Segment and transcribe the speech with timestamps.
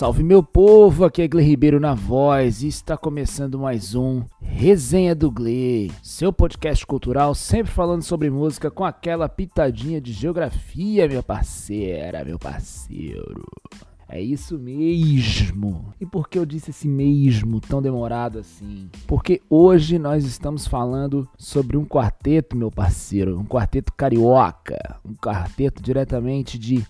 [0.00, 5.14] salve meu povo, aqui é Gle Ribeiro na voz e está começando mais um Resenha
[5.14, 11.22] do Gle, seu podcast cultural sempre falando sobre música com aquela pitadinha de geografia, minha
[11.22, 13.44] parceira, meu parceiro.
[14.08, 15.92] É isso mesmo.
[16.00, 18.88] E por que eu disse esse mesmo tão demorado assim?
[19.06, 25.82] Porque hoje nós estamos falando sobre um quarteto, meu parceiro, um quarteto carioca, um quarteto
[25.82, 26.86] diretamente de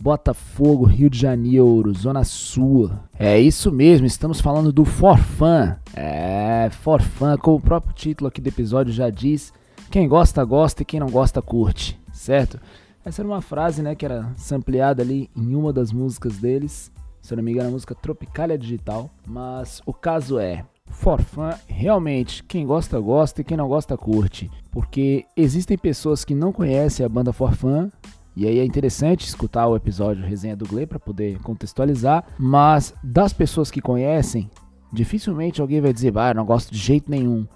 [0.00, 2.90] Botafogo, Rio de Janeiro, Zona Sul.
[3.18, 5.76] É isso mesmo, estamos falando do Forfã.
[5.94, 9.52] É, Forfã, como o próprio título aqui do episódio já diz,
[9.90, 12.60] quem gosta, gosta e quem não gosta, curte, certo?
[13.04, 17.34] Essa era uma frase, né, que era sampleada ali em uma das músicas deles, se
[17.34, 22.98] não me engano, a música Tropicália Digital, mas o caso é, Forfã, realmente, quem gosta,
[23.00, 24.50] gosta e quem não gosta, curte.
[24.70, 27.90] Porque existem pessoas que não conhecem a banda Forfã
[28.38, 33.32] e aí é interessante escutar o episódio Resenha do Gle para poder contextualizar, mas das
[33.32, 34.48] pessoas que conhecem,
[34.92, 37.48] dificilmente alguém vai dizer, ah, não gosto de jeito nenhum.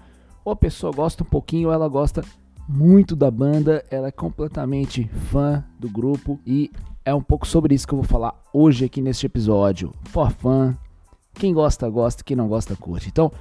[0.43, 2.21] Ou a pessoa gosta um pouquinho, ou ela gosta
[2.67, 6.69] muito da banda, ela é completamente fã do grupo e
[7.05, 9.93] é um pouco sobre isso que eu vou falar hoje aqui neste episódio.
[10.09, 10.77] For fã,
[11.33, 13.07] quem gosta, gosta, quem não gosta, curte.
[13.07, 13.31] Então,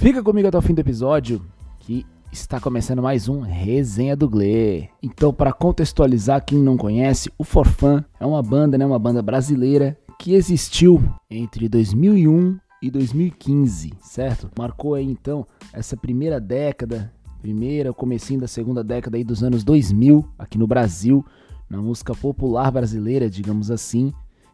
[0.00, 1.46] fica comigo até o fim do episódio
[1.78, 4.88] que Está começando mais um Resenha do Gle.
[5.02, 9.98] Então, para contextualizar quem não conhece, o Forfã é uma banda, né, uma banda brasileira
[10.18, 14.48] que existiu entre 2001 e 2015, certo?
[14.58, 20.26] Marcou aí então essa primeira década, primeira, comecinho da segunda década aí dos anos 2000
[20.38, 21.22] aqui no Brasil,
[21.68, 24.10] na música popular brasileira, digamos assim.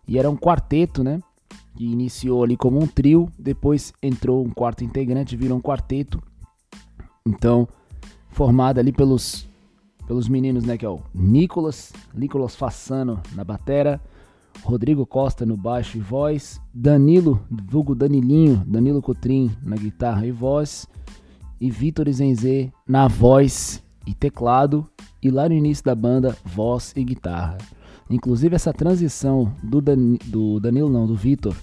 [0.07, 1.21] E era um quarteto, né?
[1.77, 6.21] Que iniciou ali como um trio, depois entrou um quarto integrante, virou um quarteto
[7.27, 7.69] então,
[8.31, 9.49] formada ali pelos
[10.09, 14.01] pelos meninos, né, que é o Nicolas, Nicolas Fassano na batera,
[14.65, 20.89] Rodrigo Costa no baixo e voz, Danilo, vulgo Danilinho, Danilo Cotrim na guitarra e voz,
[21.61, 24.89] e Vitor Zenzê na voz e teclado,
[25.23, 27.59] e lá no início da banda, voz e guitarra.
[28.09, 31.55] Inclusive essa transição do, Dan, do Danilo, não, do Vitor,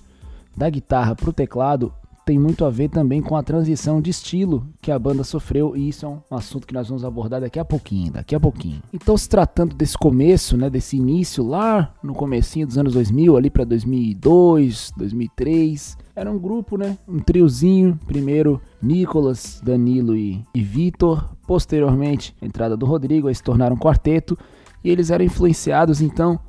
[0.55, 1.91] da guitarra pro teclado
[2.25, 5.89] tem muito a ver também com a transição de estilo que a banda sofreu e
[5.89, 8.81] isso é um assunto que nós vamos abordar daqui a pouquinho, daqui a pouquinho.
[8.91, 13.49] Então, se tratando desse começo, né, desse início lá no comecinho dos anos 2000, ali
[13.51, 21.29] para 2002, 2003, era um grupo, né, um triozinho, primeiro Nicolas, Danilo e, e Vitor,
[21.45, 24.35] posteriormente entrada do Rodrigo, aí se tornaram um quarteto
[24.83, 26.39] e eles eram influenciados então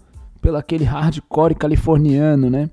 [0.40, 2.70] pelo aquele hardcore californiano, né?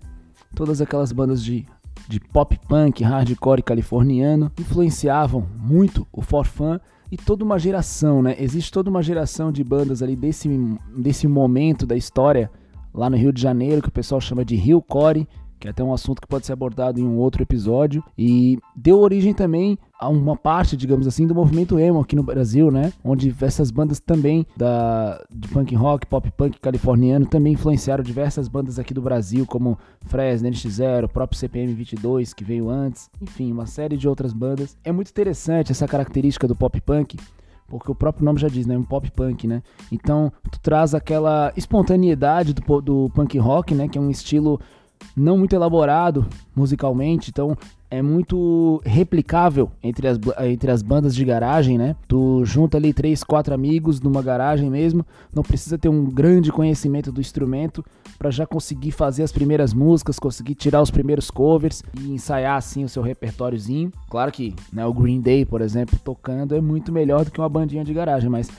[0.56, 1.66] Todas aquelas bandas de
[2.08, 6.80] de pop punk, hardcore californiano influenciavam muito o forfã
[7.12, 8.36] e toda uma geração, né?
[8.40, 10.50] Existe toda uma geração de bandas ali desse,
[10.98, 12.50] desse momento da história
[12.94, 15.28] lá no Rio de Janeiro que o pessoal chama de Rio Core,
[15.64, 19.00] que é até um assunto que pode ser abordado em um outro episódio, e deu
[19.00, 22.92] origem também a uma parte, digamos assim, do movimento emo aqui no Brasil, né?
[23.02, 28.78] Onde essas bandas também da de punk rock, pop punk californiano também influenciaram diversas bandas
[28.78, 33.96] aqui do Brasil, como Fresno, NX0, próprio CPM 22 que veio antes, enfim, uma série
[33.96, 34.78] de outras bandas.
[34.84, 37.18] É muito interessante essa característica do pop punk,
[37.70, 38.78] porque o próprio nome já diz, né?
[38.78, 39.64] Um pop punk, né?
[39.90, 43.88] Então, tu traz aquela espontaneidade do, do punk rock, né?
[43.88, 44.60] Que é um estilo
[45.16, 46.26] não muito elaborado
[46.56, 47.58] musicalmente, então
[47.94, 51.96] é muito replicável entre as, entre as bandas de garagem, né?
[52.08, 57.12] Tu junta ali três, quatro amigos numa garagem mesmo, não precisa ter um grande conhecimento
[57.12, 57.86] do instrumento
[58.18, 62.84] para já conseguir fazer as primeiras músicas, conseguir tirar os primeiros covers e ensaiar assim
[62.84, 63.92] o seu repertóriozinho.
[64.10, 67.50] Claro que né, o Green Day, por exemplo, tocando é muito melhor do que uma
[67.50, 68.50] bandinha de garagem, mas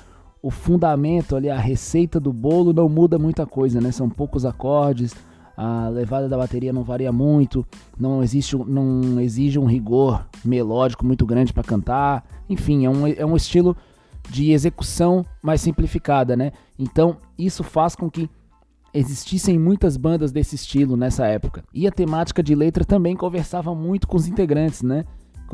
[0.40, 3.90] o fundamento ali, a receita do bolo não muda muita coisa, né?
[3.90, 5.12] São poucos acordes,
[5.56, 7.64] a levada da bateria não varia muito,
[7.98, 13.24] não existe, não exige um rigor melódico muito grande para cantar, enfim, é um, é
[13.24, 13.76] um estilo
[14.28, 16.52] de execução mais simplificada, né?
[16.78, 18.28] Então isso faz com que
[18.92, 21.64] existissem muitas bandas desse estilo nessa época.
[21.74, 25.04] E a temática de letra também conversava muito com os integrantes, né?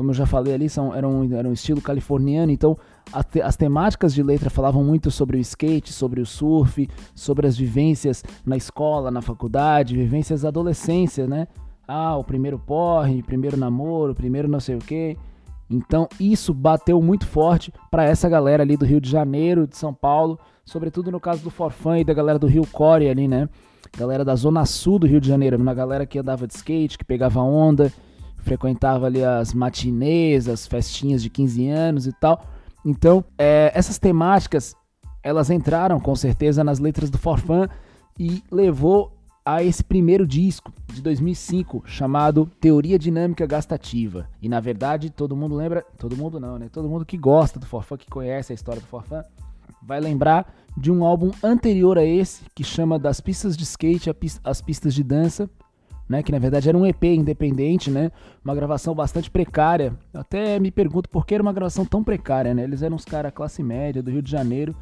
[0.01, 2.75] Como eu já falei ali, são, eram, eram estilo californiano, então
[3.43, 8.23] as temáticas de letra falavam muito sobre o skate, sobre o surf, sobre as vivências
[8.43, 11.47] na escola, na faculdade, vivências da adolescência, né?
[11.87, 15.15] Ah, o primeiro porre, primeiro namoro, primeiro não sei o quê.
[15.69, 19.93] Então isso bateu muito forte para essa galera ali do Rio de Janeiro, de São
[19.93, 23.47] Paulo, sobretudo no caso do Forfã e da galera do Rio Core ali, né?
[23.95, 27.05] Galera da zona sul do Rio de Janeiro, na galera que andava de skate, que
[27.05, 27.93] pegava onda,
[28.41, 32.45] frequentava ali as matinês, as festinhas de 15 anos e tal.
[32.85, 34.75] Então, é, essas temáticas,
[35.23, 37.67] elas entraram com certeza nas letras do Forfã
[38.19, 44.27] e levou a esse primeiro disco de 2005 chamado Teoria Dinâmica Gastativa.
[44.41, 46.69] E na verdade, todo mundo lembra, todo mundo não, né?
[46.71, 49.23] Todo mundo que gosta do Forfã, que conhece a história do Forfã,
[49.81, 54.11] vai lembrar de um álbum anterior a esse que chama Das Pistas de Skate
[54.43, 55.49] às Pistas de Dança,
[56.11, 58.11] né, que na verdade era um EP independente, né,
[58.43, 59.93] uma gravação bastante precária.
[60.13, 62.63] Eu até me pergunto por que era uma gravação tão precária, né?
[62.63, 64.75] Eles eram uns caras classe média do Rio de Janeiro,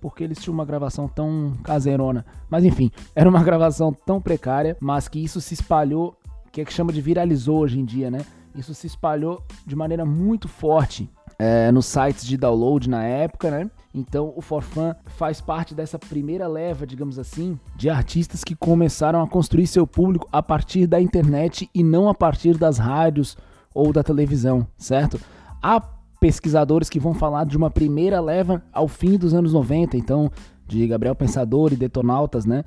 [0.00, 2.24] porque eles tinham uma gravação tão caseirona.
[2.48, 6.16] Mas enfim, era uma gravação tão precária, mas que isso se espalhou,
[6.50, 8.24] que é que chama de viralizou hoje em dia, né?
[8.54, 11.08] Isso se espalhou de maneira muito forte
[11.42, 13.70] é, nos sites de download na época, né?
[13.94, 19.26] Então o Forfan faz parte dessa primeira leva, digamos assim, de artistas que começaram a
[19.26, 23.38] construir seu público a partir da internet e não a partir das rádios
[23.72, 25.18] ou da televisão, certo?
[25.62, 25.80] Há
[26.20, 30.30] pesquisadores que vão falar de uma primeira leva ao fim dos anos 90, então
[30.66, 32.64] de Gabriel Pensador e Detonautas, né?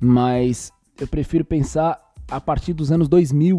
[0.00, 1.96] Mas eu prefiro pensar
[2.28, 3.58] a partir dos anos 2000,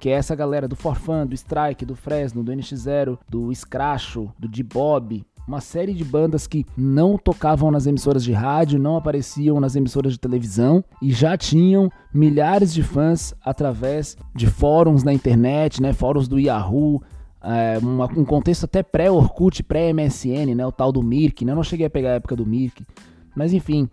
[0.00, 4.48] que é essa galera do Forfan, do Strike, do Fresno, do NX0, do Scratcho, do
[4.48, 9.76] D-Bob, uma série de bandas que não tocavam nas emissoras de rádio, não apareciam nas
[9.76, 15.92] emissoras de televisão e já tinham milhares de fãs através de fóruns na internet, né,
[15.92, 17.02] fóruns do Yahoo,
[17.42, 21.62] é, uma, um contexto até pré-Orkut, pré-MSN, né, o tal do Mirk, né, eu não
[21.62, 22.86] cheguei a pegar a época do Mirk,
[23.34, 23.88] mas enfim,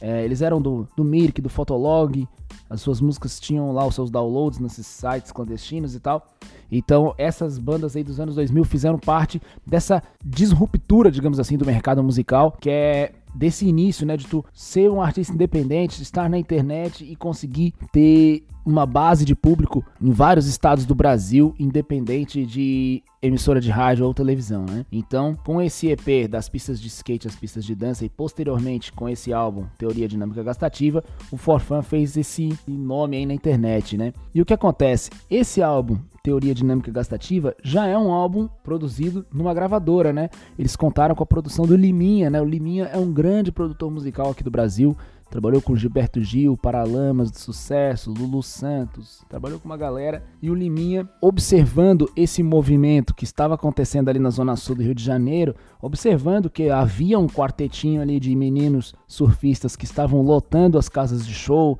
[0.00, 2.26] é, eles eram do, do Mirk, do Fotolog,
[2.72, 6.26] as suas músicas tinham lá os seus downloads nesses sites clandestinos e tal.
[6.70, 12.02] Então, essas bandas aí dos anos 2000 fizeram parte dessa disruptura, digamos assim, do mercado
[12.02, 17.04] musical, que é desse início, né, de tu ser um artista independente, estar na internet
[17.04, 23.60] e conseguir ter uma base de público em vários estados do Brasil, independente de emissora
[23.60, 24.84] de rádio ou televisão, né?
[24.90, 29.08] Então, com esse EP das pistas de skate às pistas de dança e posteriormente com
[29.08, 34.12] esse álbum Teoria Dinâmica Gastativa, o Forfan fez esse nome aí na internet, né?
[34.34, 35.10] E o que acontece?
[35.30, 40.30] Esse álbum Teoria Dinâmica Gastativa já é um álbum produzido numa gravadora, né?
[40.56, 42.40] Eles contaram com a produção do Liminha, né?
[42.40, 44.96] O Liminha é um grande produtor musical aqui do Brasil,
[45.32, 50.22] Trabalhou com Gilberto Gil, Paralamas do Sucesso, Lulu Santos, trabalhou com uma galera.
[50.42, 54.94] E o Liminha, observando esse movimento que estava acontecendo ali na Zona Sul do Rio
[54.94, 60.90] de Janeiro, observando que havia um quartetinho ali de meninos surfistas que estavam lotando as
[60.90, 61.78] casas de show,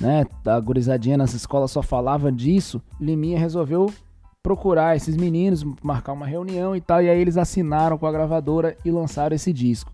[0.00, 0.24] né?
[0.46, 2.80] A gurizadinha nas escolas só falava disso.
[3.00, 3.92] Liminha resolveu
[4.42, 8.76] procurar esses meninos, marcar uma reunião e tal, e aí eles assinaram com a gravadora
[8.84, 9.92] e lançaram esse disco.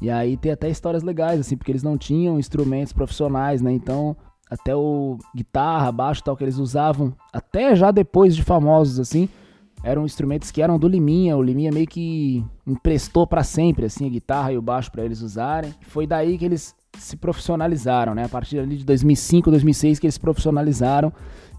[0.00, 3.72] E aí tem até histórias legais, assim, porque eles não tinham instrumentos profissionais, né?
[3.72, 4.16] Então,
[4.50, 9.28] até o guitarra, baixo tal que eles usavam, até já depois de famosos, assim,
[9.82, 11.36] eram instrumentos que eram do Liminha.
[11.36, 15.22] O Liminha meio que emprestou para sempre, assim, a guitarra e o baixo para eles
[15.22, 15.74] usarem.
[15.82, 18.24] Foi daí que eles se profissionalizaram, né?
[18.24, 21.12] A partir ali de 2005, 2006 que eles se profissionalizaram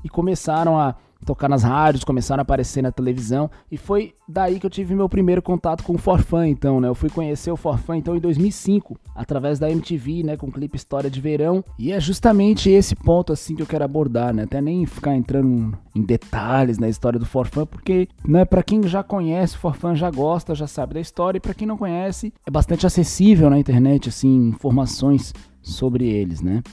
[0.03, 0.95] e começaram a
[1.27, 5.09] tocar nas rádios, começaram a aparecer na televisão e foi daí que eu tive meu
[5.09, 6.87] primeiro contato com o Forfã, então, né?
[6.87, 10.77] Eu fui conhecer o Forfã então em 2005, através da MTV, né, com o clipe
[10.77, 14.43] História de Verão, e é justamente esse ponto assim que eu quero abordar, né?
[14.43, 19.03] Até nem ficar entrando em detalhes na história do Forfã, porque, né, para quem já
[19.03, 22.49] conhece o Forfã já gosta, já sabe da história, e para quem não conhece, é
[22.49, 26.63] bastante acessível na internet assim, informações sobre eles, né?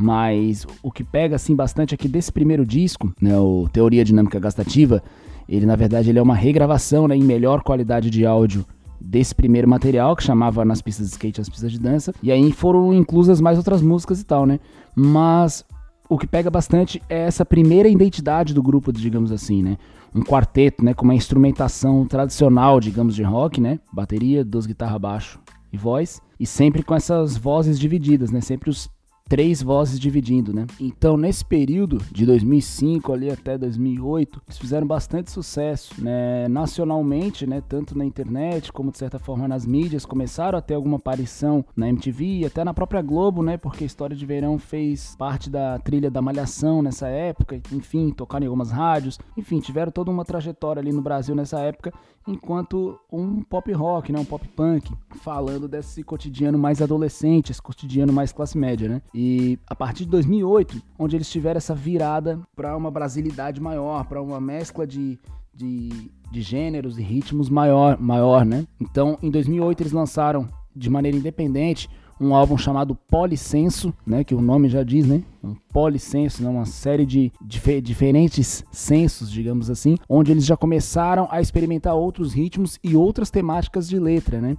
[0.00, 5.02] Mas o que pega assim bastante aqui desse primeiro disco, né, o Teoria Dinâmica Gastativa,
[5.46, 8.64] ele na verdade ele é uma regravação né, em melhor qualidade de áudio
[8.98, 12.50] desse primeiro material, que chamava Nas Pistas de Skate As Pistas de Dança, e aí
[12.50, 14.58] foram inclusas mais outras músicas e tal, né?
[14.96, 15.66] Mas
[16.08, 19.76] o que pega bastante é essa primeira identidade do grupo, digamos assim, né?
[20.14, 23.78] Um quarteto, né, com uma instrumentação tradicional, digamos, de rock, né?
[23.92, 25.38] Bateria, duas guitarras baixo
[25.70, 28.40] e voz, e sempre com essas vozes divididas, né?
[28.40, 28.88] Sempre os
[29.30, 30.66] três vozes dividindo, né?
[30.80, 36.48] Então, nesse período de 2005 ali até 2008, eles fizeram bastante sucesso, né?
[36.48, 37.62] Nacionalmente, né?
[37.68, 41.88] Tanto na internet como de certa forma nas mídias, começaram a ter alguma aparição na
[41.88, 43.56] MTV e até na própria Globo, né?
[43.56, 48.48] Porque História de Verão fez parte da trilha da Malhação nessa época, enfim, tocaram em
[48.48, 51.92] algumas rádios, enfim, tiveram toda uma trajetória ali no Brasil nessa época,
[52.26, 54.18] enquanto um pop rock, né?
[54.18, 59.02] Um pop punk, falando desse cotidiano mais adolescente, esse cotidiano mais classe média, né?
[59.14, 64.20] E a partir de 2008, onde eles tiveram essa virada para uma brasilidade maior, para
[64.22, 65.18] uma mescla de,
[65.54, 68.66] de, de gêneros e ritmos maior, maior, né?
[68.80, 71.88] Então, em 2008 eles lançaram de maneira independente
[72.20, 76.66] um álbum chamado Policenso, né, que o nome já diz, né, um policenso, né, uma
[76.66, 82.78] série de dif diferentes censos, digamos assim, onde eles já começaram a experimentar outros ritmos
[82.84, 84.56] e outras temáticas de letra, né,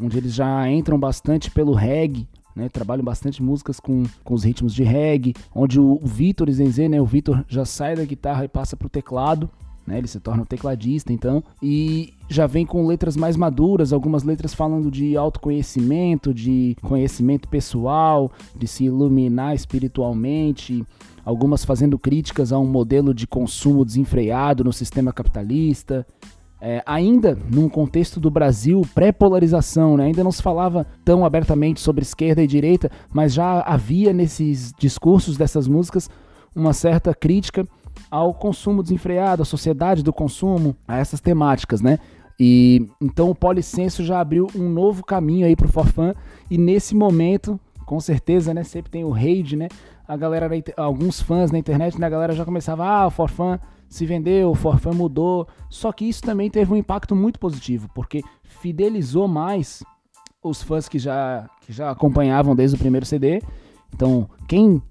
[0.00, 2.70] onde eles já entram bastante pelo reggae, né?
[2.70, 6.98] Trabalham bastante músicas com, com os ritmos de reggae, onde o, o Vitor Zenze, né?
[7.00, 9.50] O Vitor já sai da guitarra e passa pro teclado,
[9.86, 9.98] né?
[9.98, 14.52] Ele se torna um tecladista, então, e já vem com letras mais maduras, algumas letras
[14.52, 20.84] falando de autoconhecimento, de conhecimento pessoal, de se iluminar espiritualmente,
[21.24, 26.06] algumas fazendo críticas a um modelo de consumo desenfreado no sistema capitalista.
[26.58, 30.06] É, ainda num contexto do Brasil pré-polarização, né?
[30.06, 35.36] ainda não se falava tão abertamente sobre esquerda e direita, mas já havia nesses discursos
[35.36, 36.08] dessas músicas
[36.54, 37.68] uma certa crítica
[38.10, 41.98] ao consumo desenfreado, à sociedade do consumo, a essas temáticas, né?
[42.38, 46.14] E então o Policenso já abriu um novo caminho aí pro Forfã
[46.50, 49.68] e nesse momento, com certeza, né, sempre tem o rage, né?
[50.06, 54.04] A galera, alguns fãs na internet, né, a galera já começava, ah, o Forfã se
[54.04, 55.48] vendeu, o Forfã mudou.
[55.70, 59.82] Só que isso também teve um impacto muito positivo, porque fidelizou mais
[60.42, 63.42] os fãs que já, que já acompanhavam desde o primeiro CD.
[63.92, 64.82] Então, quem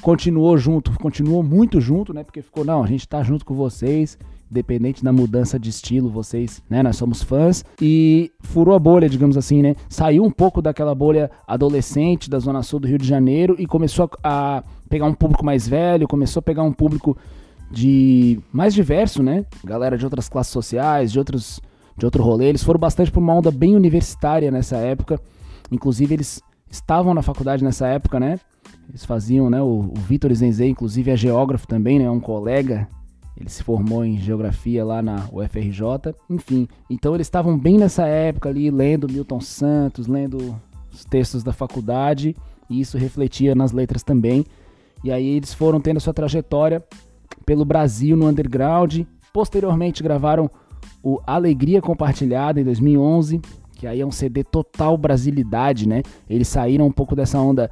[0.00, 2.24] continuou junto, continuou muito junto, né?
[2.24, 4.18] Porque ficou, não, a gente tá junto com vocês,
[4.50, 6.82] independente da mudança de estilo, vocês, né?
[6.82, 7.64] Nós somos fãs.
[7.80, 9.74] E furou a bolha, digamos assim, né?
[9.88, 14.10] Saiu um pouco daquela bolha adolescente da Zona Sul do Rio de Janeiro e começou
[14.22, 17.16] a, a pegar um público mais velho, começou a pegar um público
[17.70, 19.44] de mais diverso, né?
[19.64, 21.60] Galera de outras classes sociais, de outros
[21.96, 22.46] de outro rolê.
[22.46, 25.18] Eles foram bastante por uma onda bem universitária nessa época.
[25.72, 28.38] Inclusive, eles estavam na faculdade nessa época, né?
[28.88, 29.60] Eles faziam, né?
[29.60, 32.08] O, o Vitor Zenzé, inclusive, é geógrafo também, né?
[32.10, 32.88] Um colega.
[33.36, 36.14] Ele se formou em geografia lá na UFRJ.
[36.30, 40.58] Enfim, então eles estavam bem nessa época ali, lendo Milton Santos, lendo
[40.90, 42.34] os textos da faculdade.
[42.70, 44.44] E isso refletia nas letras também.
[45.04, 46.82] E aí eles foram tendo a sua trajetória
[47.44, 49.02] pelo Brasil no underground.
[49.32, 50.50] Posteriormente gravaram
[51.02, 53.40] o Alegria Compartilhada em 2011,
[53.76, 56.02] que aí é um CD total brasilidade, né?
[56.28, 57.70] Eles saíram um pouco dessa onda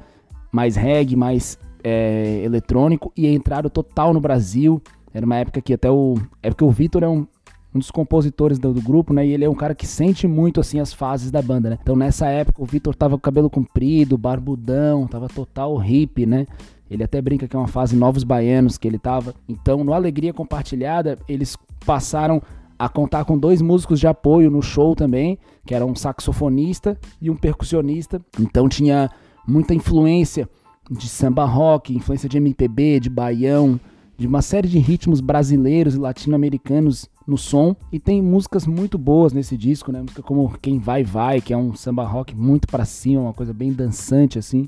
[0.55, 4.81] mais reggae, mais é, eletrônico e entraram total no Brasil.
[5.13, 6.15] Era uma época que até o.
[6.41, 7.27] É porque o Vitor é um,
[7.73, 9.25] um dos compositores do, do, grupo, né?
[9.27, 11.77] E ele é um cara que sente muito assim as fases da banda, né?
[11.81, 16.45] Então nessa época o Vitor tava com cabelo comprido, barbudão, tava total hippie, né?
[16.89, 19.33] Ele até brinca que é uma fase novos baianos que ele tava.
[19.49, 22.41] Então, no Alegria Compartilhada, eles passaram
[22.77, 27.29] a contar com dois músicos de apoio no show também, que era um saxofonista e
[27.29, 28.21] um percussionista.
[28.39, 29.09] Então tinha
[29.47, 30.49] muita influência
[30.89, 33.79] de samba rock, influência de MPB, de baião,
[34.17, 39.33] de uma série de ritmos brasileiros e latino-americanos no som e tem músicas muito boas
[39.33, 40.01] nesse disco, né?
[40.01, 43.53] Música como Quem Vai Vai, que é um samba rock muito para cima, uma coisa
[43.53, 44.67] bem dançante assim,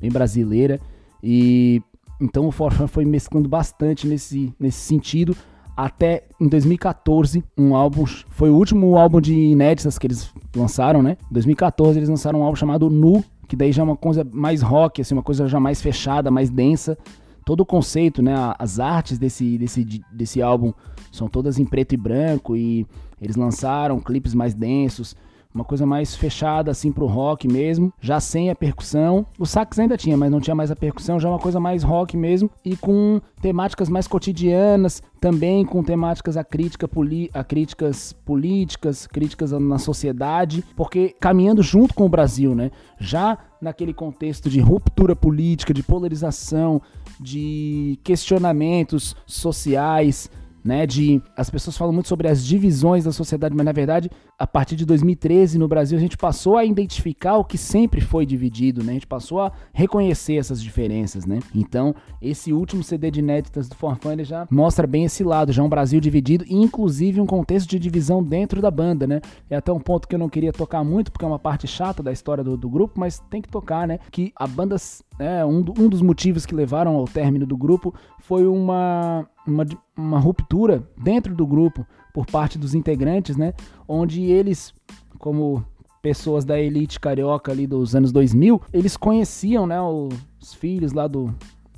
[0.00, 0.80] bem brasileira.
[1.22, 1.82] E
[2.20, 5.36] então o Forfã foi mesclando bastante nesse, nesse sentido.
[5.76, 8.06] Até em 2014, um álbum.
[8.30, 11.18] Foi o último álbum de inéditas que eles lançaram, né?
[11.30, 14.62] Em 2014 eles lançaram um álbum chamado Nu, que daí já é uma coisa mais
[14.62, 16.98] rock, assim, uma coisa já mais fechada, mais densa.
[17.44, 18.34] Todo o conceito, né?
[18.58, 20.72] As artes desse, desse, desse álbum
[21.12, 22.86] são todas em preto e branco e
[23.20, 25.16] eles lançaram clipes mais densos
[25.56, 29.26] uma coisa mais fechada assim pro rock mesmo, já sem a percussão.
[29.38, 32.14] O sax ainda tinha, mas não tinha mais a percussão, já uma coisa mais rock
[32.14, 36.86] mesmo e com temáticas mais cotidianas, também com temáticas a, crítica
[37.32, 42.70] a críticas políticas, críticas na sociedade, porque caminhando junto com o Brasil, né?
[42.98, 46.82] Já naquele contexto de ruptura política, de polarização,
[47.18, 50.30] de questionamentos sociais,
[50.66, 54.46] né, de as pessoas falam muito sobre as divisões da sociedade, mas na verdade, a
[54.46, 58.82] partir de 2013 no Brasil a gente passou a identificar o que sempre foi dividido,
[58.82, 58.90] né?
[58.90, 61.40] A gente passou a reconhecer essas diferenças, né?
[61.54, 65.62] Então, esse último CD de inéditas do Forfã, ele já mostra bem esse lado, já
[65.62, 69.20] um Brasil dividido, inclusive um contexto de divisão dentro da banda, né?
[69.48, 72.02] É até um ponto que eu não queria tocar muito, porque é uma parte chata
[72.02, 73.98] da história do, do grupo, mas tem que tocar, né?
[74.10, 74.76] Que a banda,
[75.18, 79.64] é, um, um dos motivos que levaram ao término do grupo foi uma uma,
[79.96, 81.86] uma ruptura dentro do grupo
[82.16, 83.52] por parte dos integrantes, né?
[83.86, 84.72] Onde eles,
[85.18, 85.62] como
[86.00, 91.26] pessoas da elite carioca ali dos anos 2000, eles conheciam, né, os filhos lá do,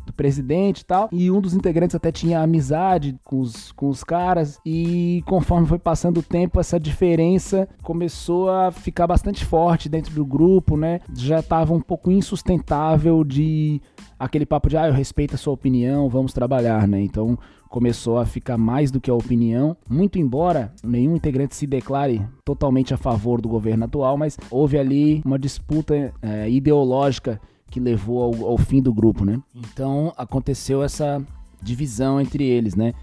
[0.07, 1.09] do presidente e tal.
[1.11, 4.61] E um dos integrantes até tinha amizade com os, com os caras.
[4.65, 10.25] E conforme foi passando o tempo, essa diferença começou a ficar bastante forte dentro do
[10.25, 11.01] grupo, né?
[11.17, 13.83] Já estava um pouco insustentável de
[14.17, 17.01] aquele papo de ah, eu respeito a sua opinião, vamos trabalhar, né?
[17.01, 17.37] Então
[17.69, 22.95] começou a ficar mais do que a opinião, muito embora nenhum integrante se declare totalmente
[22.95, 28.51] a favor do governo atual, mas houve ali uma disputa é, ideológica que levou ao,
[28.51, 29.41] ao fim do grupo, né?
[29.55, 31.23] Então aconteceu essa
[31.63, 32.95] divisão entre eles, né?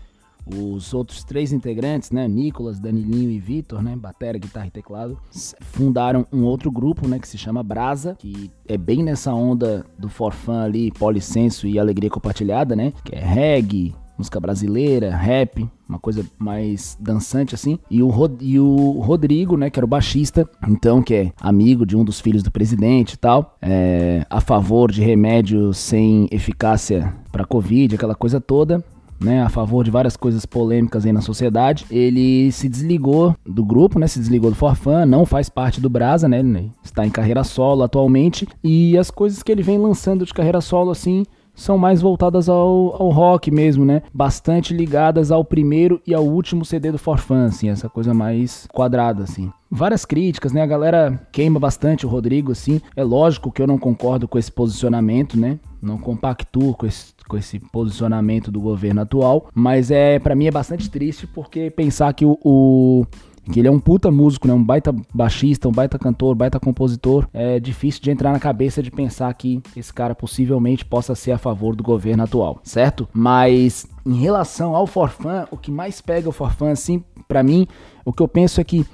[0.45, 5.17] Os outros três integrantes, né, Nicolas, Danilinho e Vitor, né, batera, guitarra e teclado,
[5.60, 10.07] fundaram um outro grupo, né, que se chama Brasa, que é bem nessa onda do
[10.07, 16.25] forfã ali, polissenso e alegria compartilhada, né, que é reggae, música brasileira, rap, uma coisa
[16.38, 17.77] mais dançante assim.
[17.89, 21.86] E o, Rod e o Rodrigo, né, que era o baixista, então, que é amigo
[21.86, 27.13] de um dos filhos do presidente e tal, é, a favor de remédios sem eficácia
[27.31, 28.84] para Covid, aquela coisa toda.
[29.17, 31.86] Né, a favor de várias coisas polêmicas aí na sociedade.
[31.89, 36.27] Ele se desligou do grupo, né, se desligou do Forfã, não faz parte do Brasa,
[36.27, 36.43] né,
[36.84, 38.45] está em carreira solo atualmente.
[38.62, 41.24] E as coisas que ele vem lançando de carreira solo, assim,
[41.55, 44.01] são mais voltadas ao, ao rock mesmo, né?
[44.13, 49.24] Bastante ligadas ao primeiro e ao último CD do Forfan, assim, essa coisa mais quadrada,
[49.24, 49.51] assim.
[49.71, 50.62] Várias críticas, né?
[50.62, 52.79] A galera queima bastante o Rodrigo, assim.
[52.95, 55.59] É lógico que eu não concordo com esse posicionamento, né?
[55.81, 60.51] Não compactuo com esse, com esse posicionamento do governo atual, mas é para mim é
[60.51, 63.05] bastante triste porque pensar que o, o
[63.51, 64.53] que ele é um puta músico, né?
[64.53, 67.27] Um baita baixista, um baita cantor, baita compositor.
[67.33, 71.37] É difícil de entrar na cabeça de pensar que esse cara possivelmente possa ser a
[71.37, 73.07] favor do governo atual, certo?
[73.13, 77.67] Mas em relação ao Forfã, o que mais pega o Forfã, assim, para mim,
[78.03, 78.85] o que eu penso é que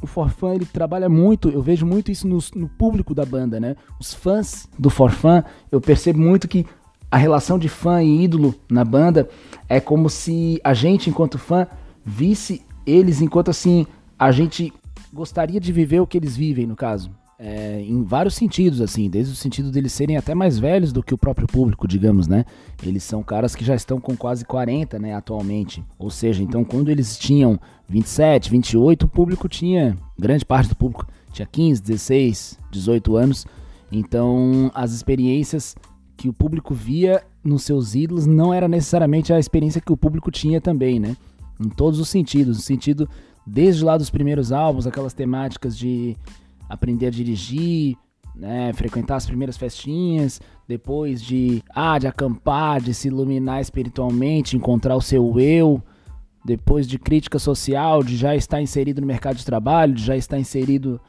[0.00, 3.74] o Forfã ele trabalha muito, eu vejo muito isso no, no público da banda, né?
[4.00, 6.64] Os fãs do Forfã, eu percebo muito que
[7.10, 9.28] a relação de fã e ídolo na banda
[9.68, 11.66] é como se a gente, enquanto fã,
[12.04, 13.86] visse eles enquanto assim
[14.18, 14.72] a gente
[15.12, 17.10] gostaria de viver o que eles vivem, no caso.
[17.40, 21.14] É, em vários sentidos, assim, desde o sentido deles serem até mais velhos do que
[21.14, 22.44] o próprio público, digamos, né?
[22.82, 25.84] Eles são caras que já estão com quase 40, né, atualmente.
[25.96, 31.06] Ou seja, então quando eles tinham 27, 28, o público tinha, grande parte do público
[31.32, 33.46] tinha 15, 16, 18 anos.
[33.92, 35.76] Então as experiências
[36.16, 40.32] que o público via nos seus ídolos não era necessariamente a experiência que o público
[40.32, 41.16] tinha também, né?
[41.60, 43.08] Em todos os sentidos, no sentido
[43.46, 46.16] desde lá dos primeiros álbuns, aquelas temáticas de
[46.68, 47.96] aprender a dirigir,
[48.34, 54.94] né, frequentar as primeiras festinhas, depois de ah, de acampar, de se iluminar espiritualmente, encontrar
[54.96, 55.82] o seu eu,
[56.44, 60.38] depois de crítica social, de já estar inserido no mercado de trabalho, de já estar
[60.38, 61.00] inserido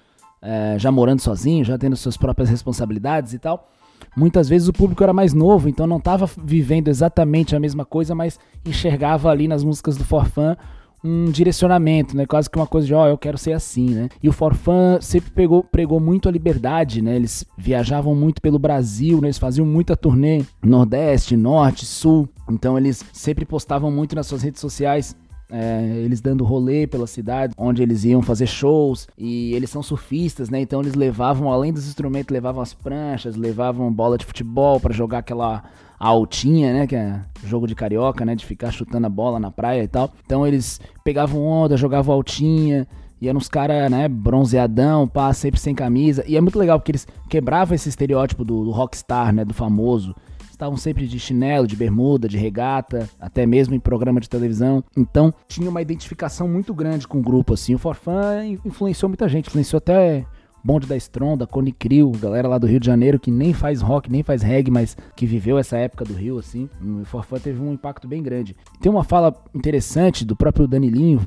[0.42, 3.70] é, já morando sozinho, já tendo suas próprias responsabilidades e tal.
[4.16, 8.14] Muitas vezes o público era mais novo, então não estava vivendo exatamente a mesma coisa,
[8.14, 10.58] mas enxergava ali nas músicas do Forfã
[11.04, 12.26] um direcionamento, né?
[12.26, 14.10] Quase que uma coisa de, ó, oh, eu quero ser assim, né?
[14.22, 17.16] E o Forfã sempre pegou, pregou muito a liberdade, né?
[17.16, 19.28] Eles viajavam muito pelo Brasil, né?
[19.28, 22.28] Eles faziam muita turnê Nordeste, Norte, Sul.
[22.50, 25.16] Então eles sempre postavam muito nas suas redes sociais
[25.50, 30.50] é, eles dando rolê pela cidade, onde eles iam fazer shows, e eles são surfistas,
[30.50, 30.62] né?
[30.62, 35.20] Então eles levavam, além dos instrumentos, levavam as pranchas, levavam bola de futebol para jogar
[35.20, 35.64] aquela
[36.00, 36.88] altinha, né?
[36.88, 38.36] Que é jogo de carioca, né?
[38.36, 40.12] De ficar chutando a bola na praia e tal.
[40.26, 42.88] Então eles pegavam onda, jogavam altinha,
[43.22, 46.24] e eram uns caras, né, bronzeadão, pá, sempre sem camisa.
[46.26, 50.16] E é muito legal porque eles quebravam esse estereótipo do, do rockstar, né, do famoso
[50.60, 54.84] estavam sempre de chinelo, de bermuda, de regata, até mesmo em programa de televisão.
[54.96, 57.74] Então tinha uma identificação muito grande com o grupo, assim.
[57.74, 60.26] O Forfã influenciou muita gente, influenciou até
[60.62, 64.12] Bonde da Stronda, Cone Crew, galera lá do Rio de Janeiro que nem faz rock,
[64.12, 66.70] nem faz reggae, mas que viveu essa época do Rio, assim.
[66.82, 68.54] O Forfã teve um impacto bem grande.
[68.82, 71.22] Tem uma fala interessante do próprio Danilinho,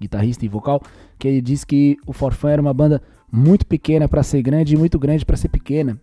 [0.00, 0.80] guitarrista e vocal,
[1.18, 4.78] que ele diz que o Forfã era uma banda muito pequena para ser grande e
[4.78, 6.00] muito grande para ser pequena.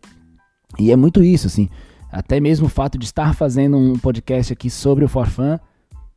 [0.77, 1.69] E é muito isso, assim.
[2.13, 5.59] Até mesmo o fato de estar fazendo um podcast aqui sobre o Forfã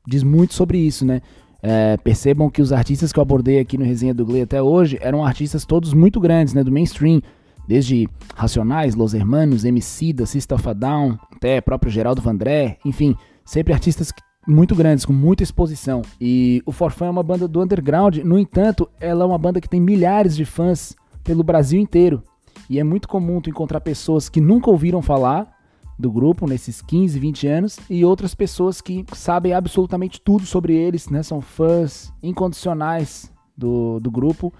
[0.07, 1.23] diz muito sobre isso, né?
[1.63, 4.99] É, percebam que os artistas que eu abordei aqui no Resenha do Glee até hoje
[5.01, 6.63] eram artistas todos muito grandes, né?
[6.63, 7.23] Do mainstream.
[7.67, 8.07] Desde
[8.37, 13.73] Racionais, Los Hermanos, MC da System of a Down, até próprio Geraldo Vandré, enfim, sempre
[13.73, 14.13] artistas
[14.47, 16.03] muito grandes, com muita exposição.
[16.21, 19.69] E o Forfã é uma banda do underground, no entanto, ela é uma banda que
[19.69, 22.23] tem milhares de fãs pelo Brasil inteiro.
[22.71, 25.56] E é muito comum tu encontrar pessoas que nunca ouviram falar
[25.99, 31.09] do grupo nesses 15, 20 anos e outras pessoas que sabem absolutamente tudo sobre eles,
[31.09, 31.23] né?
[31.23, 34.53] São fãs incondicionais do, do grupo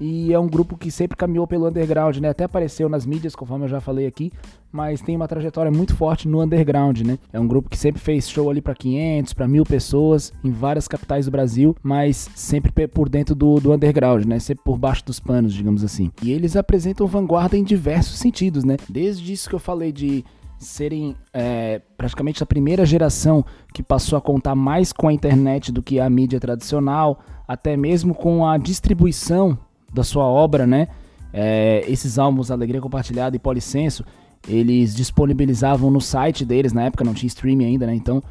[0.00, 2.28] e é um grupo que sempre caminhou pelo underground, né?
[2.28, 4.30] Até apareceu nas mídias, conforme eu já falei aqui,
[4.70, 7.18] mas tem uma trajetória muito forte no underground, né?
[7.32, 10.86] É um grupo que sempre fez show ali para 500, para mil pessoas em várias
[10.86, 14.38] capitais do Brasil, mas sempre por dentro do, do underground, né?
[14.38, 16.12] Sempre por baixo dos panos, digamos assim.
[16.22, 18.76] E eles apresentam vanguarda em diversos sentidos, né?
[18.88, 20.24] Desde isso que eu falei de
[20.58, 25.82] serem é, praticamente a primeira geração que passou a contar mais com a internet do
[25.82, 29.58] que a mídia tradicional, até mesmo com a distribuição
[29.92, 30.88] da sua obra, né?
[31.32, 34.04] É, esses álbuns Alegria Compartilhada e Policenso,
[34.48, 37.94] eles disponibilizavam no site deles, na época não tinha streaming ainda, né?
[37.94, 38.22] Então,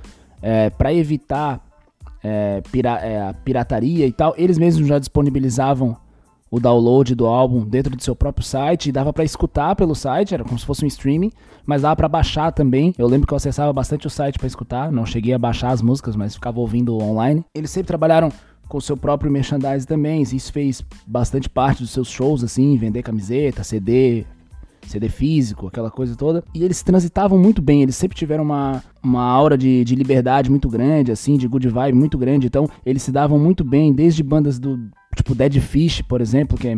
[0.42, 1.64] é, para evitar
[2.24, 5.98] é, pira, é, a pirataria e tal, eles mesmos já disponibilizavam
[6.50, 10.34] o download do álbum dentro do seu próprio site e dava para escutar pelo site,
[10.34, 11.32] era como se fosse um streaming,
[11.66, 12.94] mas dava para baixar também.
[12.98, 15.82] Eu lembro que eu acessava bastante o site para escutar, não cheguei a baixar as
[15.82, 17.44] músicas, mas ficava ouvindo online.
[17.54, 18.32] Eles sempre trabalharam
[18.68, 23.02] com o seu próprio merchandise também, isso fez bastante parte dos seus shows assim, vender
[23.02, 24.26] camiseta, CD,
[24.88, 26.44] CD físico, aquela coisa toda.
[26.54, 30.70] E eles transitavam muito bem, eles sempre tiveram uma, uma aura de, de liberdade muito
[30.70, 32.48] grande, assim, de good vibe muito grande.
[32.48, 36.68] Então, eles se davam muito bem, desde bandas do tipo Dead Fish, por exemplo, que
[36.68, 36.78] é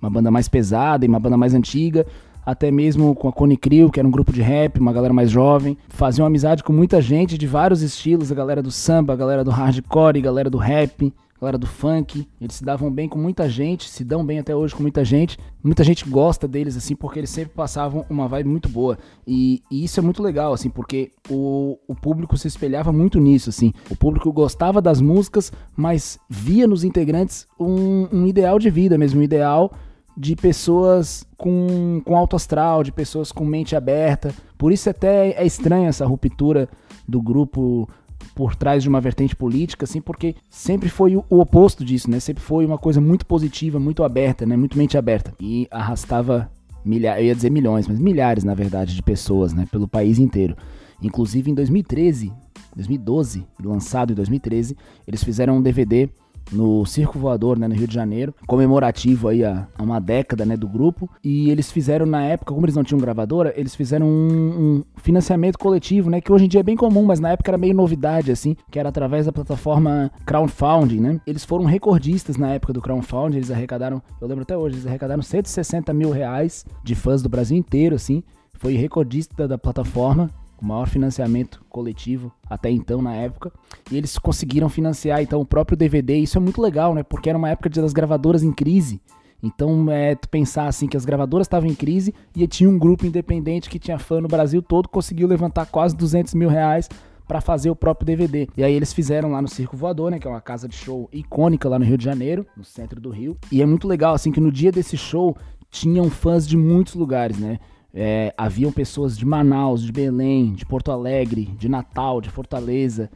[0.00, 2.06] uma banda mais pesada e uma banda mais antiga,
[2.44, 5.30] até mesmo com a Cone Crew, que era um grupo de rap, uma galera mais
[5.30, 5.76] jovem.
[5.88, 9.50] Faziam amizade com muita gente de vários estilos, a galera do samba, a galera do
[9.50, 13.88] hardcore, a galera do rap galera do funk, eles se davam bem com muita gente,
[13.88, 15.38] se dão bem até hoje com muita gente.
[15.62, 18.98] Muita gente gosta deles, assim, porque eles sempre passavam uma vibe muito boa.
[19.26, 23.50] E, e, isso é muito legal, assim, porque o, o público se espelhava muito nisso,
[23.50, 23.72] assim.
[23.88, 29.20] O público gostava das músicas, mas via nos integrantes um, um ideal de vida mesmo,
[29.20, 29.72] um ideal
[30.16, 34.34] de pessoas com, com alto astral, de pessoas com mente aberta.
[34.56, 36.68] Por isso até é estranha essa ruptura
[37.06, 37.88] do grupo
[38.34, 42.20] por trás de uma vertente política, assim, porque sempre foi o, oposto disso, né?
[42.20, 44.56] Sempre foi uma coisa muito positiva, muito aberta, né?
[44.56, 45.34] Muito mente aberta.
[45.40, 46.50] E arrastava
[46.84, 49.66] milhares, eu ia dizer milhões, mas milhares, na verdade, de pessoas, né?
[49.70, 50.56] Pelo país inteiro.
[51.02, 52.32] Inclusive em 2013,
[52.74, 54.76] 2012, lançado em 2013,
[55.06, 56.08] eles fizeram um DVD
[56.52, 60.56] no Circo Voador, né, no Rio de Janeiro, comemorativo aí a, a, uma década, né,
[60.56, 61.08] do grupo.
[61.22, 65.58] E eles fizeram na época, como eles não tinham gravadora, eles fizeram um, um, financiamento
[65.58, 68.30] coletivo, né, que hoje em dia é bem comum, mas na época era meio novidade,
[68.30, 71.20] assim, que era através da plataforma crowdfunding, né.
[71.26, 75.22] Eles foram recordistas na época do crowdfunding, eles arrecadaram, eu lembro até hoje, eles arrecadaram
[75.22, 78.22] 160 mil reais de fãs do Brasil inteiro, assim.
[78.54, 83.52] Foi recordista da plataforma o maior financiamento coletivo até então na época.
[83.90, 86.18] E eles conseguiram financiar então o próprio DVD.
[86.18, 87.02] E isso é muito legal, né?
[87.02, 89.00] Porque era uma época das gravadoras em crise.
[89.42, 93.06] Então, é tu pensar assim que as gravadoras estavam em crise e tinha um grupo
[93.06, 96.88] independente que tinha fã no Brasil todo, conseguiu levantar quase 200 mil reais
[97.28, 98.48] para fazer o próprio DVD.
[98.56, 101.08] E aí eles fizeram lá no Circo Voador, né, que é uma casa de show
[101.12, 103.36] icônica lá no Rio de Janeiro, no centro do Rio.
[103.52, 105.36] E é muito legal assim que no dia desse show
[105.70, 107.58] tinham fãs de muitos lugares, né?
[108.00, 113.10] É, haviam pessoas de Manaus, de Belém, de Porto Alegre, de Natal, de Fortaleza,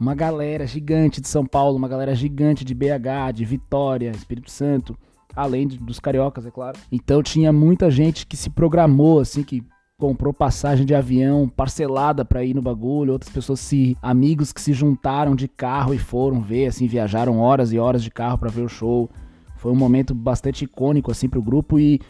[0.00, 4.98] uma galera gigante de São Paulo, uma galera gigante de BH, de Vitória, Espírito Santo,
[5.36, 6.76] além de, dos cariocas, é claro.
[6.90, 9.62] Então tinha muita gente que se programou, assim, que
[9.96, 14.72] comprou passagem de avião parcelada para ir no bagulho, outras pessoas se amigos que se
[14.72, 18.62] juntaram de carro e foram ver, assim, viajaram horas e horas de carro para ver
[18.62, 19.08] o show.
[19.58, 22.00] Foi um momento bastante icônico assim pro grupo e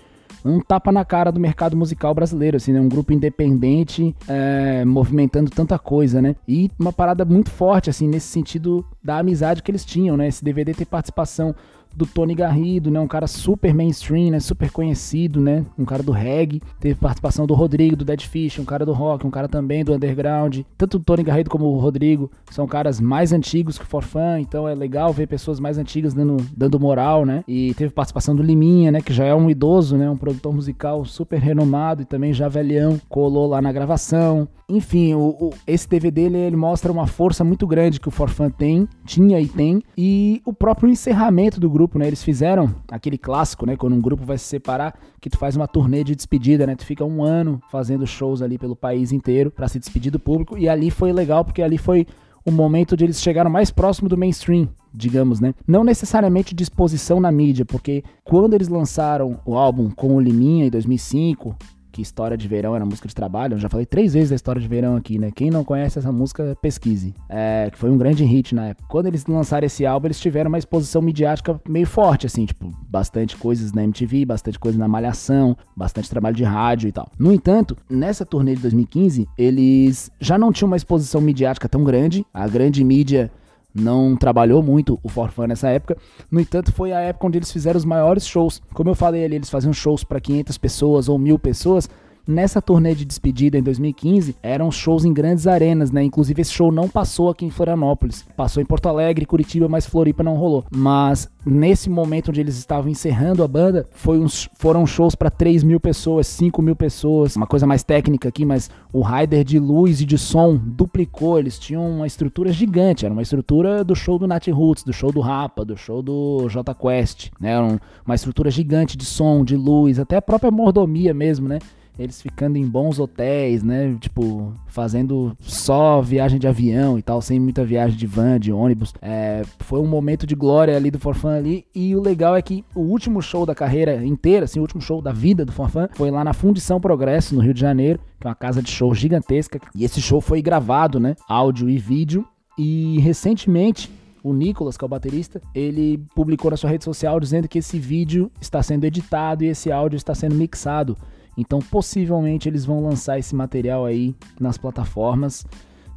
[0.44, 2.80] um tapa na cara do mercado musical brasileiro, assim, né?
[2.80, 6.36] Um grupo independente é, movimentando tanta coisa, né?
[6.46, 10.28] E uma parada muito forte, assim, nesse sentido da amizade que eles tinham, né?
[10.28, 11.54] Esse DVD tem participação
[11.96, 13.00] do Tony Garrido, né?
[13.00, 14.40] Um cara super mainstream, né?
[14.40, 15.64] Super conhecido, né?
[15.78, 16.62] Um cara do reggae.
[16.80, 19.92] Teve participação do Rodrigo, do Dead Fish, um cara do rock, um cara também do
[19.92, 20.60] underground.
[20.76, 24.68] Tanto o Tony Garrido como o Rodrigo são caras mais antigos que o Forfã, então
[24.68, 27.44] é legal ver pessoas mais antigas dando, dando moral, né?
[27.46, 29.00] E teve participação do Liminha, né?
[29.00, 30.08] Que já é um idoso, né?
[30.10, 33.00] Um produtor musical super renomado e também já velhão.
[33.08, 34.48] Colou lá na gravação.
[34.68, 38.48] Enfim, o, o, esse DVD ele, ele, mostra uma força muito grande que o Forfã
[38.48, 42.06] tem, tinha e tem, e o próprio encerramento do grupo, né?
[42.06, 43.76] Eles fizeram aquele clássico, né?
[43.76, 46.74] Quando um grupo vai se separar, que tu faz uma turnê de despedida, né?
[46.74, 50.56] Tu fica um ano fazendo shows ali pelo país inteiro para se despedir do público,
[50.56, 52.06] e ali foi legal porque ali foi
[52.44, 55.54] o momento de eles chegaram mais próximo do mainstream, digamos, né?
[55.66, 60.66] Não necessariamente de exposição na mídia, porque quando eles lançaram o álbum com o Liminha
[60.66, 61.56] em 2005,
[61.94, 63.54] que História de Verão era música de trabalho.
[63.54, 65.30] Eu já falei três vezes da História de Verão aqui, né?
[65.30, 67.14] Quem não conhece essa música, pesquise.
[67.28, 68.88] É, que foi um grande hit na época.
[68.88, 73.36] Quando eles lançaram esse álbum, eles tiveram uma exposição midiática meio forte, assim, tipo, bastante
[73.36, 77.08] coisas na MTV, bastante coisa na Malhação, bastante trabalho de rádio e tal.
[77.16, 82.26] No entanto, nessa turnê de 2015, eles já não tinham uma exposição midiática tão grande.
[82.34, 83.30] A grande mídia
[83.74, 85.96] não trabalhou muito o Forfã nessa época.
[86.30, 88.62] No entanto, foi a época onde eles fizeram os maiores shows.
[88.72, 91.88] Como eu falei ali, eles faziam shows para 500 pessoas ou mil pessoas.
[92.26, 96.02] Nessa turnê de despedida em 2015, eram shows em grandes arenas, né?
[96.02, 98.24] Inclusive esse show não passou aqui em Florianópolis.
[98.34, 100.64] Passou em Porto Alegre, Curitiba, mas Floripa não rolou.
[100.74, 105.62] Mas nesse momento onde eles estavam encerrando a banda, foi uns, foram shows para 3
[105.62, 107.36] mil pessoas, 5 mil pessoas.
[107.36, 111.38] Uma coisa mais técnica aqui, mas o rider de luz e de som duplicou.
[111.38, 113.04] Eles tinham uma estrutura gigante.
[113.04, 116.48] Era uma estrutura do show do Nat Roots, do show do Rapa, do show do
[116.48, 117.50] J Quest, né?
[117.50, 121.58] Era uma estrutura gigante de som, de luz, até a própria mordomia mesmo, né?
[121.98, 123.96] Eles ficando em bons hotéis, né?
[124.00, 128.92] Tipo, fazendo só viagem de avião e tal, sem muita viagem de van, de ônibus.
[129.00, 131.64] É, foi um momento de glória ali do Forfã ali.
[131.74, 135.00] E o legal é que o último show da carreira inteira, assim, o último show
[135.00, 138.30] da vida do Forfã, foi lá na Fundição Progresso, no Rio de Janeiro, que é
[138.30, 139.60] uma casa de show gigantesca.
[139.74, 141.14] E esse show foi gravado, né?
[141.28, 142.26] Áudio e vídeo.
[142.58, 143.90] E recentemente
[144.24, 147.78] o Nicolas, que é o baterista, ele publicou na sua rede social dizendo que esse
[147.78, 150.96] vídeo está sendo editado e esse áudio está sendo mixado.
[151.36, 155.44] Então, possivelmente eles vão lançar esse material aí nas plataformas,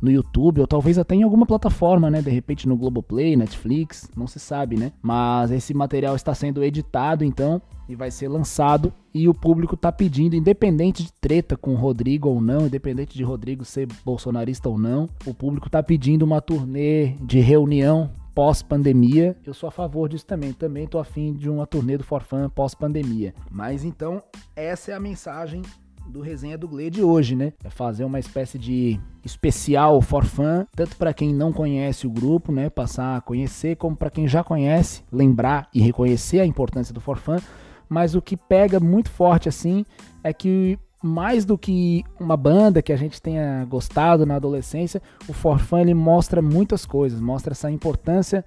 [0.02, 2.21] no YouTube, ou talvez até em alguma plataforma, né?
[2.21, 4.91] De repente no Globoplay, Netflix, não se sabe, né?
[5.02, 8.93] Mas esse material está sendo editado, então, e vai ser lançado.
[9.13, 13.23] E o público tá pedindo, independente de treta com o Rodrigo ou não, independente de
[13.23, 19.52] Rodrigo ser bolsonarista ou não, o público tá pedindo uma turnê de reunião pós-pandemia, eu
[19.52, 20.54] sou a favor disso também.
[20.54, 23.34] Também tô afim de uma turnê do Forfã pós-pandemia.
[23.50, 24.21] Mas então,
[24.56, 25.63] essa é a mensagem
[26.08, 27.54] do Resenha do Gle de hoje, né?
[27.63, 32.69] É fazer uma espécie de especial Forfã, tanto para quem não conhece o grupo, né,
[32.69, 37.38] passar a conhecer, como para quem já conhece, lembrar e reconhecer a importância do Forfã.
[37.89, 39.84] Mas o que pega muito forte assim
[40.23, 45.34] é que mais do que uma banda que a gente tenha gostado na adolescência, o
[45.34, 48.43] Forfã ele mostra muitas coisas, mostra essa importância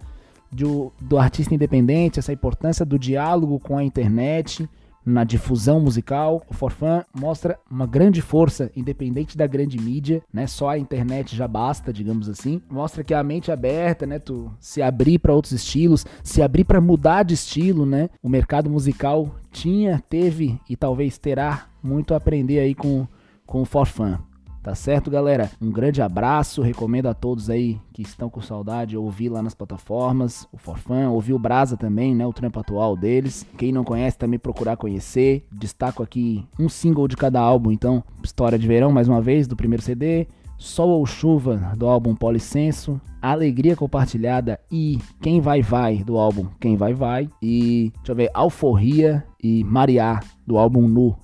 [0.53, 4.69] do, do artista independente, essa importância do diálogo com a internet,
[5.05, 6.43] na difusão musical.
[6.49, 10.47] O Forfã mostra uma grande força, independente da grande mídia, né?
[10.47, 12.61] Só a internet já basta, digamos assim.
[12.71, 14.19] Mostra que a mente é aberta, né?
[14.19, 18.11] Tu se abrir para outros estilos, se abrir para mudar de estilo, né?
[18.23, 23.07] O mercado musical tinha, teve e talvez terá muito a aprender aí com,
[23.47, 24.21] com o Forfã.
[24.63, 25.51] Tá certo, galera?
[25.61, 26.61] Um grande abraço.
[26.61, 31.33] Recomendo a todos aí que estão com saudade ouvir lá nas plataformas o Forfã, ouvir
[31.33, 32.27] o Brasa também, né?
[32.27, 33.47] O trampo atual deles.
[33.57, 35.47] Quem não conhece também procurar conhecer.
[35.51, 39.57] Destaco aqui um single de cada álbum, então, História de Verão, mais uma vez, do
[39.57, 40.29] primeiro CD.
[40.59, 43.01] Sol ou Chuva, do álbum Policenso.
[43.23, 47.31] Alegria Compartilhada e Quem Vai Vai, do álbum Quem Vai Vai.
[47.41, 51.17] E, deixa eu ver, Alforria e Mariá, do álbum Nu,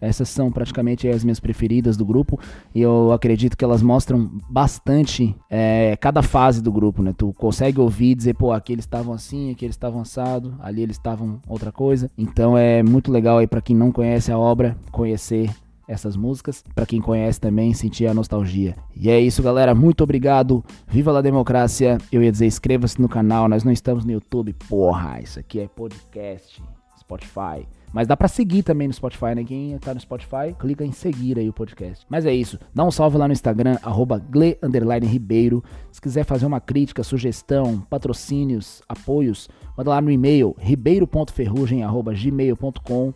[0.00, 2.38] essas são praticamente as minhas preferidas do grupo
[2.74, 7.14] e eu acredito que elas mostram bastante é, cada fase do grupo, né?
[7.16, 10.82] Tu consegue ouvir e dizer, pô, aqui eles estavam assim, aqui eles estavam assado, ali
[10.82, 12.10] eles estavam outra coisa.
[12.16, 15.50] Então é muito legal aí para quem não conhece a obra conhecer
[15.90, 16.62] essas músicas.
[16.74, 18.76] Para quem conhece também, sentir a nostalgia.
[18.94, 19.74] E é isso, galera.
[19.74, 20.64] Muito obrigado.
[20.86, 21.98] Viva a democracia.
[22.12, 23.48] Eu ia dizer, inscreva-se no canal.
[23.48, 24.54] Nós não estamos no YouTube.
[24.68, 26.62] Porra, isso aqui é podcast,
[26.98, 27.66] Spotify.
[27.92, 29.42] Mas dá para seguir também no Spotify, né?
[29.44, 32.06] Quem tá no Spotify, clica em seguir aí o podcast.
[32.08, 32.58] Mas é isso.
[32.74, 34.58] Dá um salve lá no Instagram, arroba gle,
[35.02, 35.64] Ribeiro.
[35.90, 43.14] Se quiser fazer uma crítica, sugestão, patrocínios, apoios, manda lá no e-mail ribeiro.ferrugem.gmail.com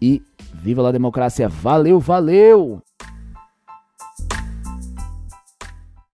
[0.00, 0.22] e
[0.52, 1.48] viva a democracia.
[1.48, 2.82] Valeu, valeu!